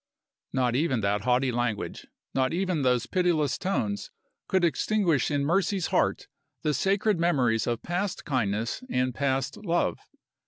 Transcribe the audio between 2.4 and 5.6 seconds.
even those pitiless tones, could extinguish in